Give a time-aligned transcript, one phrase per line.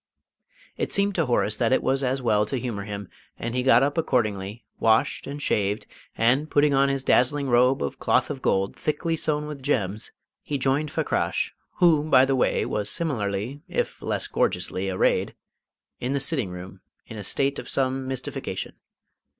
[0.77, 3.07] It seemed to Horace that it was as well to humour him,
[3.37, 5.85] and he got up accordingly, washed and shaved,
[6.17, 10.11] and, putting on his dazzling robe of cloth of gold thickly sewn with gems,
[10.41, 15.35] he joined Fakrash who, by the way, was similarly, if less gorgeously, arrayed
[15.99, 18.73] in the sitting room, in a state of some mystification.